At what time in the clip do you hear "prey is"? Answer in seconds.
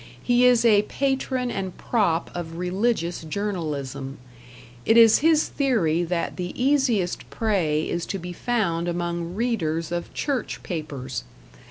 7.29-8.07